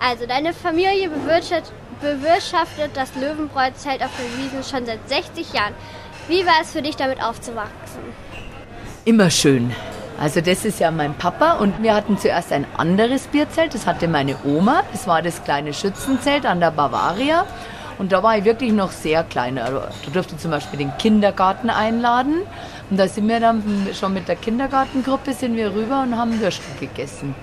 [0.00, 5.74] Also, deine Familie bewirtschaftet, das Löwenbräu-Zelt auf den Wiesen schon seit 60 Jahren.
[6.28, 8.00] Wie war es für dich, damit aufzuwachsen?
[9.04, 9.74] Immer schön.
[10.18, 14.06] Also das ist ja mein Papa und wir hatten zuerst ein anderes Bierzelt, das hatte
[14.06, 14.82] meine Oma.
[14.92, 17.46] Das war das kleine Schützenzelt an der Bavaria.
[18.00, 19.58] Und da war ich wirklich noch sehr klein.
[19.58, 22.36] Also, da durfte ich zum Beispiel den Kindergarten einladen.
[22.88, 23.62] Und da sind wir dann
[23.92, 27.34] schon mit der Kindergartengruppe sind wir rüber und haben Würstel gegessen.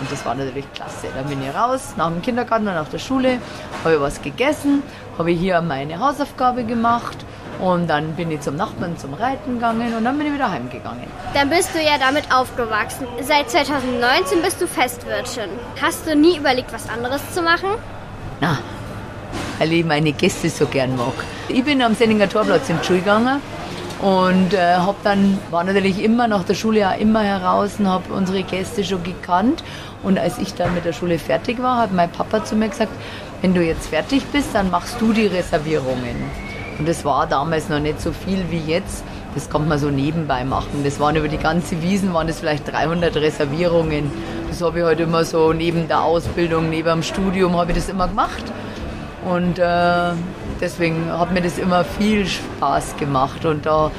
[0.00, 1.08] Und das war natürlich klasse.
[1.14, 3.38] Dann bin ich raus, nach dem Kindergarten und nach der Schule,
[3.84, 4.82] habe ich was gegessen,
[5.18, 7.18] habe ich hier meine Hausaufgabe gemacht
[7.60, 11.04] und dann bin ich zum Nachbarn zum Reiten gegangen und dann bin ich wieder heimgegangen.
[11.34, 13.06] Dann bist du ja damit aufgewachsen.
[13.20, 15.50] Seit 2019 bist du Festwirtin.
[15.80, 17.68] Hast du nie überlegt, was anderes zu machen?
[18.40, 18.58] Na,
[19.58, 21.14] weil ich meine Gäste so gern mag.
[21.48, 23.40] Ich bin am Senninger Torplatz in die Schule gegangen
[24.02, 28.12] und äh, hab dann war natürlich immer nach der Schule ja immer heraus und habe
[28.12, 29.62] unsere Gäste schon gekannt
[30.02, 32.92] und als ich dann mit der Schule fertig war, hat mein Papa zu mir gesagt,
[33.42, 36.16] wenn du jetzt fertig bist, dann machst du die Reservierungen.
[36.78, 39.02] Und das war damals noch nicht so viel wie jetzt.
[39.34, 40.82] Das konnte man so nebenbei machen.
[40.84, 44.10] Das waren über die ganze Wiesen, waren das vielleicht 300 Reservierungen.
[44.48, 47.88] Das habe ich halt immer so neben der Ausbildung, neben dem Studium, habe ich das
[47.88, 48.44] immer gemacht.
[49.24, 50.12] Und äh,
[50.60, 53.90] deswegen hat mir das immer viel Spaß gemacht und da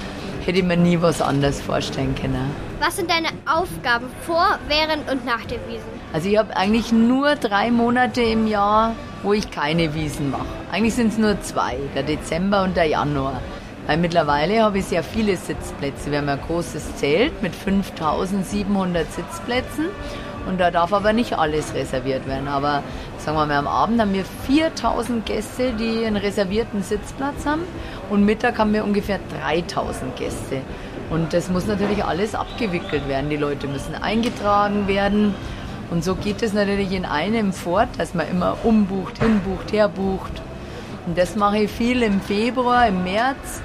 [0.45, 2.49] hätte ich mir nie was anderes vorstellen können.
[2.79, 5.89] Was sind deine Aufgaben vor, während und nach der Wiesen?
[6.13, 10.45] Also ich habe eigentlich nur drei Monate im Jahr, wo ich keine Wiesen mache.
[10.71, 13.41] Eigentlich sind es nur zwei, der Dezember und der Januar.
[13.87, 16.11] Weil mittlerweile habe ich sehr viele Sitzplätze.
[16.11, 19.85] Wir haben ein großes Zelt mit 5700 Sitzplätzen
[20.47, 22.49] und da darf aber nicht alles reserviert werden.
[22.49, 22.83] Aber
[23.17, 27.63] sagen wir mal, am Abend haben wir 4000 Gäste, die einen reservierten Sitzplatz haben.
[28.09, 30.61] Und Mittag haben wir ungefähr 3000 Gäste.
[31.09, 33.29] Und das muss natürlich alles abgewickelt werden.
[33.29, 35.33] Die Leute müssen eingetragen werden.
[35.91, 40.41] Und so geht es natürlich in einem fort, dass man immer umbucht, hinbucht, herbucht.
[41.05, 43.61] Und das mache ich viel im Februar, im März.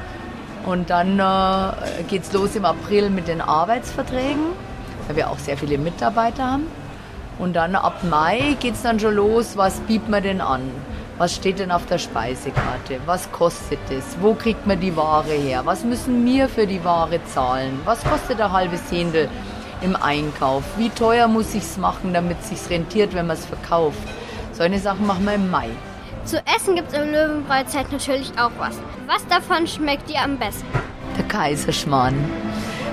[0.65, 4.47] Und dann äh, geht es los im April mit den Arbeitsverträgen
[5.07, 6.67] weil wir auch sehr viele Mitarbeiter haben.
[7.39, 10.63] Und dann ab Mai geht es dann schon los, was bietet man denn an?
[11.19, 13.01] Was steht denn auf der Speisekarte?
[13.07, 14.05] Was kostet es?
[14.21, 15.63] Wo kriegt man die Ware her?
[15.65, 17.81] Was müssen wir für die Ware zahlen?
[17.85, 19.29] Was kostet ein halbes Händel
[19.83, 20.63] im Einkauf?
[20.77, 23.99] Wie teuer muss ich es machen, damit es sich rentiert, wenn man es verkauft?
[24.53, 25.69] Solche Sachen machen wir im Mai.
[26.25, 28.79] Zu essen gibt es im Löwenbräuzeit natürlich auch was.
[29.07, 30.67] Was davon schmeckt dir am besten?
[31.17, 32.15] Der Kaiserschmarrn.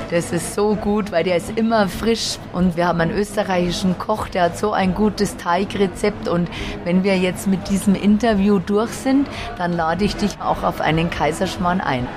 [0.09, 4.28] Das ist so gut, weil der ist immer frisch und wir haben einen österreichischen Koch,
[4.28, 6.50] der hat so ein gutes Teigrezept und
[6.84, 9.28] wenn wir jetzt mit diesem Interview durch sind,
[9.59, 12.07] dann lade ich dich auch auf einen Kaiserschmarrn ein.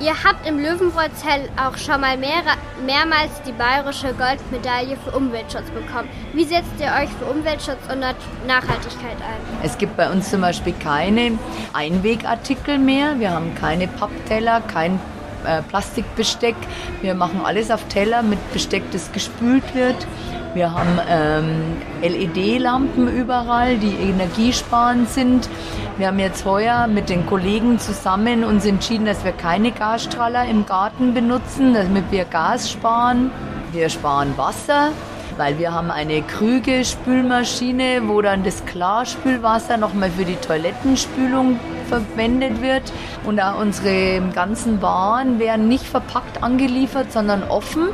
[0.00, 2.40] Ihr habt im Löwenbräuzell auch schon mal mehr,
[2.86, 6.08] mehrmals die bayerische Goldmedaille für Umweltschutz bekommen.
[6.32, 8.00] Wie setzt ihr euch für Umweltschutz und
[8.46, 9.60] Nachhaltigkeit ein?
[9.62, 11.38] Es gibt bei uns zum Beispiel keine
[11.74, 13.18] Einwegartikel mehr.
[13.18, 14.98] Wir haben keine Pappteller, kein
[15.44, 16.56] äh, Plastikbesteck.
[17.02, 20.06] Wir machen alles auf Teller mit Besteck, das gespült wird.
[20.52, 25.48] Wir haben ähm, LED-Lampen überall, die energiesparend sind.
[25.96, 30.66] Wir haben jetzt heuer mit den Kollegen zusammen uns entschieden, dass wir keine Gasstrahler im
[30.66, 33.30] Garten benutzen, damit wir Gas sparen.
[33.70, 34.90] Wir sparen Wasser,
[35.36, 42.92] weil wir haben eine Krüge-Spülmaschine, wo dann das Klarspülwasser nochmal für die Toilettenspülung verwendet wird.
[43.24, 47.90] Und auch unsere ganzen Waren werden nicht verpackt angeliefert, sondern offen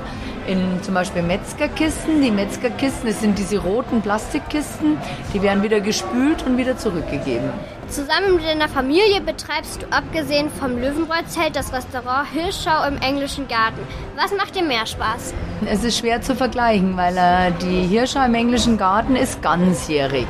[0.47, 2.23] in zum Beispiel Metzgerkisten.
[2.23, 4.99] Die Metzgerkisten, das sind diese roten Plastikkisten,
[5.35, 7.51] die werden wieder gespült und wieder zurückgegeben.
[7.89, 13.79] Zusammen mit deiner Familie betreibst du abgesehen vom Löwenbräuzelt das Restaurant Hirschschau im englischen Garten.
[14.17, 15.35] Was macht dir mehr Spaß?
[15.67, 20.27] Es ist schwer zu vergleichen, weil äh, die Hirschschau im englischen Garten ist ganzjährig.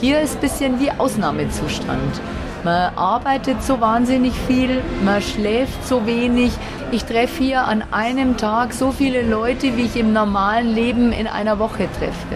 [0.00, 2.20] Hier ist ein bisschen wie Ausnahmezustand.
[2.64, 6.52] Man arbeitet so wahnsinnig viel, man schläft so wenig.
[6.92, 11.28] Ich treffe hier an einem Tag so viele Leute, wie ich im normalen Leben in
[11.28, 12.34] einer Woche treffe.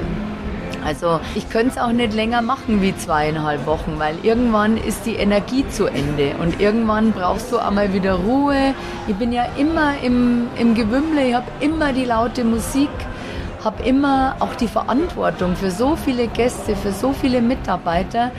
[0.84, 5.16] Also ich könnte es auch nicht länger machen wie zweieinhalb Wochen, weil irgendwann ist die
[5.16, 8.74] Energie zu Ende und irgendwann brauchst du einmal wieder Ruhe.
[9.08, 12.90] Ich bin ja immer im, im Gewimmle, ich habe immer die laute Musik,
[13.64, 18.30] habe immer auch die Verantwortung für so viele Gäste, für so viele Mitarbeiter.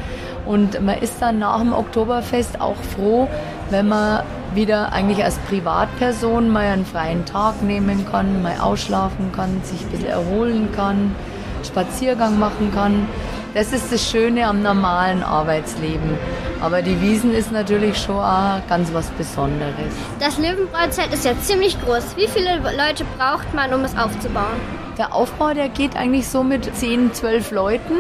[0.46, 3.28] Und man ist dann nach dem Oktoberfest auch froh,
[3.70, 4.24] wenn man
[4.54, 9.90] wieder eigentlich als Privatperson mal einen freien Tag nehmen kann, mal ausschlafen kann, sich ein
[9.90, 11.16] bisschen erholen kann,
[11.64, 13.08] Spaziergang machen kann.
[13.54, 16.18] Das ist das Schöne am normalen Arbeitsleben.
[16.62, 19.94] Aber die Wiesen ist natürlich schon auch ganz was Besonderes.
[20.20, 22.18] Das Löwenbräuzelt ist ja ziemlich groß.
[22.18, 24.85] Wie viele Leute braucht man, um es aufzubauen?
[24.98, 27.94] Der Aufbau, der geht eigentlich so mit 10, 12 Leuten.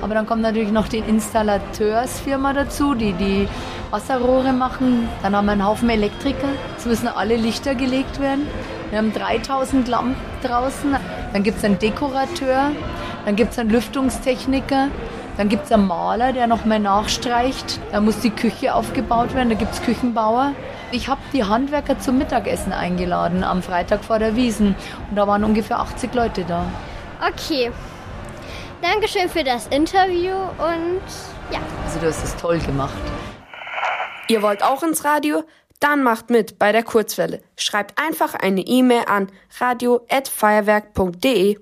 [0.00, 3.48] Aber dann kommt natürlich noch die Installateursfirma dazu, die die
[3.90, 5.08] Wasserrohre machen.
[5.22, 6.48] Dann haben wir einen Haufen Elektriker.
[6.78, 8.46] Es müssen alle Lichter gelegt werden.
[8.90, 10.96] Wir haben 3000 Lampen draußen.
[11.32, 12.70] Dann gibt es einen Dekorateur.
[13.24, 14.88] Dann gibt es einen Lüftungstechniker.
[15.36, 17.80] Dann gibt es einen Maler, der noch mal nachstreicht.
[17.92, 19.50] Da muss die Küche aufgebaut werden.
[19.50, 20.52] Da gibt es Küchenbauer.
[20.92, 24.74] Ich habe die Handwerker zum Mittagessen eingeladen am Freitag vor der Wiesen.
[25.10, 26.64] Und da waren ungefähr 80 Leute da.
[27.26, 27.70] Okay.
[28.82, 31.02] Dankeschön für das Interview und
[31.50, 31.60] ja.
[31.84, 32.94] Also du hast es toll gemacht.
[34.28, 35.44] Ihr wollt auch ins Radio?
[35.80, 37.42] Dann macht mit bei der Kurzwelle.
[37.56, 39.28] Schreibt einfach eine E-Mail an
[39.60, 41.58] radio@feuerwerk.de.